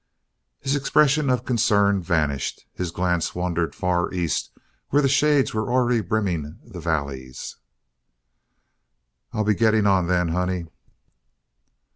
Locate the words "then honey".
10.07-10.65